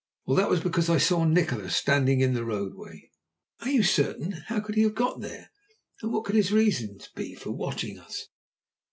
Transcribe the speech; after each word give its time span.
Well, 0.25 0.35
that 0.37 0.49
was 0.49 0.61
because 0.61 0.89
I 0.89 0.97
saw 0.97 1.25
Nikola 1.25 1.69
standing 1.69 2.21
in 2.21 2.33
the 2.33 2.43
roadway." 2.43 3.11
"Are 3.59 3.69
you 3.69 3.83
certain? 3.83 4.31
How 4.47 4.59
could 4.59 4.73
he 4.73 4.81
have 4.81 4.95
got 4.95 5.23
here? 5.23 5.51
And 6.01 6.11
what 6.11 6.23
could 6.23 6.33
his 6.35 6.51
reasons 6.51 7.07
be 7.09 7.35
for 7.35 7.51
watching 7.51 7.99
us?" 7.99 8.27